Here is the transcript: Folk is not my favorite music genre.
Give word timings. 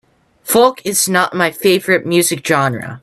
Folk 0.41 0.83
is 0.83 1.07
not 1.07 1.35
my 1.35 1.51
favorite 1.51 2.07
music 2.07 2.43
genre. 2.43 2.99